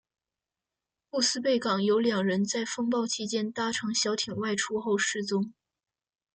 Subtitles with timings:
[1.11, 5.53] 布斯贝港有两人在风暴期间搭乘小艇外出后失踪。